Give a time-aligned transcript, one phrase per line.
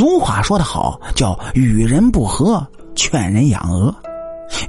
[0.00, 3.94] 俗话说得好，叫与人不和，劝人养鹅；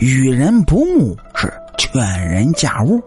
[0.01, 2.99] 与人不睦，是劝人嫁屋。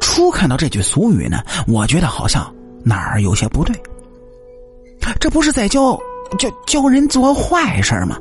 [0.00, 2.50] 初看到这句俗语呢，我觉得好像
[2.82, 3.76] 哪儿有些不对。
[5.20, 5.98] 这不是在教
[6.38, 8.16] 教教人做坏事吗？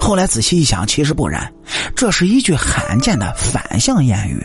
[0.00, 1.48] 后来仔细一想，其实不然，
[1.94, 4.44] 这是一句罕见的反向谚语。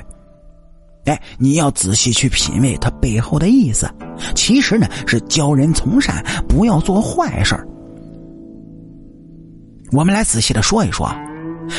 [1.05, 3.89] 哎，你要仔细去品味它背后的意思，
[4.35, 7.55] 其实呢是教人从善，不要做坏事
[9.91, 11.13] 我们来仔细的说一说，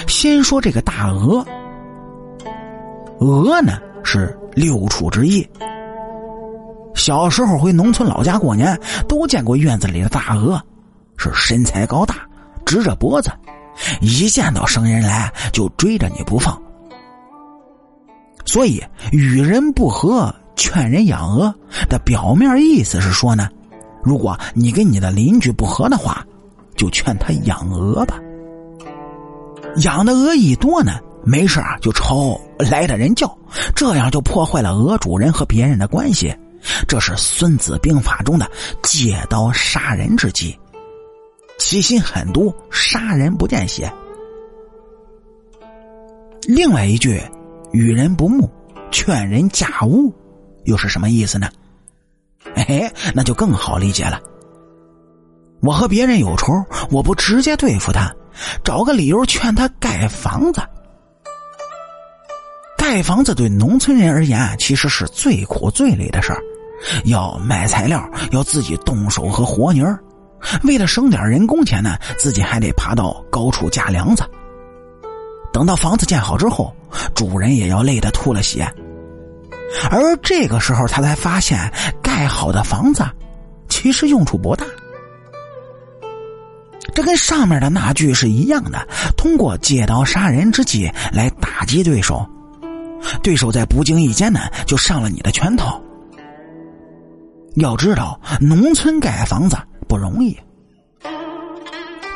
[0.07, 1.45] 先说这个大鹅，
[3.19, 5.47] 鹅呢是六畜之一。
[6.95, 10.63] 小时候回农村老家过年，都见过院子里的大鹅，
[11.17, 12.17] 是身材高大，
[12.65, 13.31] 直着脖子。
[14.01, 16.57] 一见到生人来就追着你不放，
[18.45, 21.55] 所以与人不和，劝人养鹅
[21.89, 23.49] 的表面意思是说呢，
[24.03, 26.25] 如果你跟你的邻居不和的话，
[26.77, 28.21] 就劝他养鹅吧。
[29.79, 33.37] 养的鹅一多呢，没事啊就朝来的人叫，
[33.75, 36.33] 这样就破坏了鹅主人和别人的关系，
[36.87, 38.49] 这是《孙子兵法》中的
[38.83, 40.57] 借刀杀人之计。
[41.59, 43.91] 其心狠毒，杀人不见血。
[46.47, 47.21] 另外一句
[47.75, 48.49] “与人不睦，
[48.93, 50.15] 劝人家务”，
[50.65, 51.51] 又是什么意思呢？
[52.55, 54.21] 哎，那就更好理解了。
[55.61, 56.53] 我和别人有仇，
[56.89, 58.15] 我不直接对付他，
[58.63, 60.63] 找个理由劝他盖房子。
[62.79, 66.41] 盖房子对农村人而言，其实是最苦最累的事儿，
[67.07, 69.99] 要买材料，要自己动手和和泥儿。
[70.63, 74.23] 为了省点人工钱呢，自己还得爬到高处架梁子。
[75.53, 76.75] 等到房子建好之后，
[77.15, 78.67] 主人也要累得吐了血。
[79.91, 81.59] 而这个时候，他才发现
[82.03, 83.05] 盖好的房子
[83.69, 84.65] 其实用处不大。
[86.95, 92.25] 这跟上面的那句是一样的，通过借刀杀人之计来打击对手，
[93.23, 95.81] 对手在不经意间呢就上了你的圈套。
[97.57, 99.57] 要知道，农村盖房子。
[99.87, 100.37] 不容易，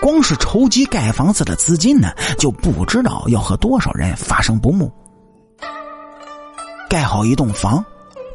[0.09, 4.91] 光是筹集盖房子的资金呢，就不知道要和多少人发生不睦。
[6.89, 7.85] 盖好一栋房，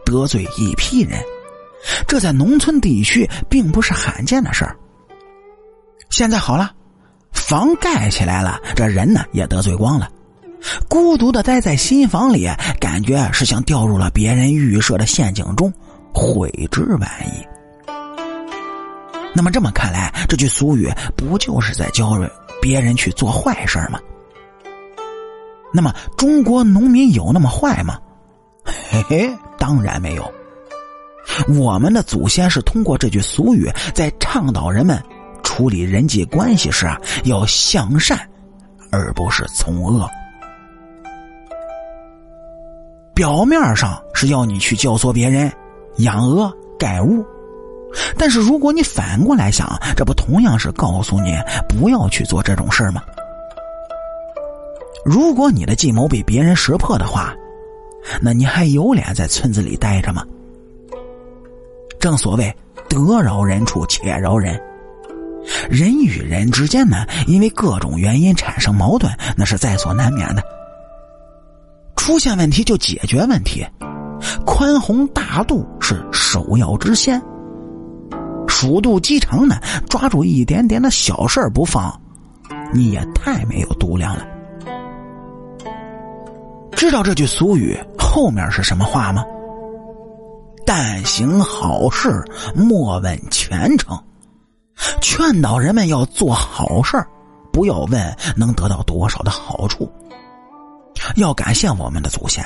[0.06, 1.20] 得罪一批人，
[2.08, 4.78] 这在农村地区并不是罕见的事儿。
[6.12, 6.70] 现在好了，
[7.32, 10.08] 房盖起来了，这人呢也得罪光了，
[10.88, 12.48] 孤独的待在新房里，
[12.80, 15.74] 感觉是像掉入了别人预设的陷阱中，
[16.14, 17.53] 悔之晚矣。
[19.34, 22.30] 那么这么看来，这句俗语不就是在教人
[22.62, 24.00] 别人去做坏事吗？
[25.74, 28.00] 那么中国农民有那么坏吗？
[28.64, 30.32] 嘿嘿，当然没有。
[31.58, 35.02] 我们的祖先是通过这句俗语，在倡导人们
[35.42, 38.20] 处理人际关系时啊，要向善，
[38.92, 40.08] 而不是从恶。
[43.16, 45.52] 表面上是要你去教唆别人
[45.98, 47.26] 养鹅盖屋。
[48.18, 51.36] 但是如果你反过来想，这不同样是告诉你
[51.68, 53.02] 不要去做这种事吗？
[55.06, 57.34] 如果你的计谋被别人识破的话，
[58.22, 60.24] 那你还有脸在村子里待着吗？
[62.00, 62.54] 正所谓
[62.90, 64.60] 得饶人处且饶人，
[65.70, 70.44] 人与人之间呢，因为各种原因产生矛盾，那是在所难免的。
[71.96, 73.66] 出现问题就解决问题，
[74.46, 77.22] 宽宏大度是首要之先。
[78.64, 79.58] 鼠肚鸡肠呢？
[79.90, 82.00] 抓住一点点的小事不放，
[82.72, 84.26] 你也太没有度量了。
[86.72, 89.22] 知道这句俗语后面是什么话吗？
[90.66, 92.24] 但行好事，
[92.56, 94.02] 莫问前程。
[95.02, 96.98] 劝导人们要做好事
[97.52, 99.92] 不要问能得到多少的好处。
[101.18, 102.42] 要感谢我们的祖先。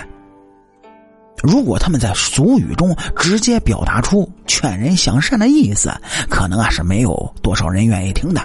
[1.44, 5.92] 如果他们在俗语中直接表达出劝人向善的意思，
[6.30, 8.42] 可能啊是没有多少人愿意听的。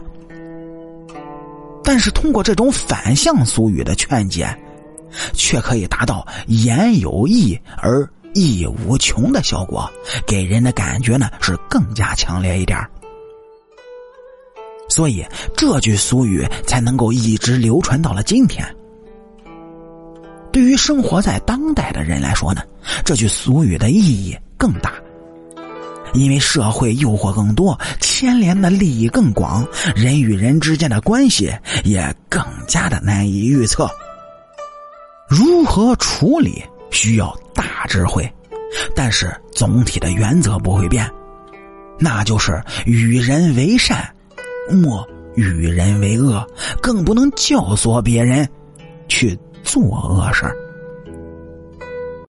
[1.83, 4.47] 但是通过这种反向俗语的劝解，
[5.33, 9.91] 却可以达到言有意而意无穷的效果，
[10.27, 12.79] 给人的感觉呢是更加强烈一点
[14.89, 15.25] 所以
[15.57, 18.65] 这句俗语才能够一直流传到了今天。
[20.53, 22.63] 对于生活在当代的人来说呢，
[23.05, 24.93] 这句俗语的意义更大，
[26.15, 31.53] 因为社会诱惑更多，牵连的利益更广，人与人之间的关系
[31.85, 33.91] 也更加的难以预测。
[35.29, 38.31] 如何处理需要大智慧，
[38.95, 41.11] 但是总体的原则不会变，
[41.99, 44.07] 那就是与人为善，
[44.71, 46.47] 莫与人为恶，
[46.83, 48.47] 更不能教唆别人
[49.09, 50.45] 去做恶事